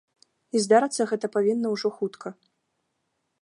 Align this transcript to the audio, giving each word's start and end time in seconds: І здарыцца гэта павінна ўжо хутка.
І 0.55 0.61
здарыцца 0.63 1.07
гэта 1.11 1.29
павінна 1.35 1.67
ўжо 1.75 1.93
хутка. 1.99 2.27